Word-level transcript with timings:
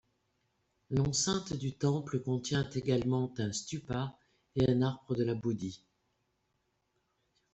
L’enceinte 0.89 1.53
du 1.53 1.73
temple 1.77 2.21
contient 2.23 2.67
également 2.71 3.31
un 3.37 3.51
stūpa 3.53 4.17
et 4.55 4.67
un 4.67 4.81
arbre 4.81 5.13
de 5.15 5.23
la 5.23 5.35
Bodhi. 5.35 5.83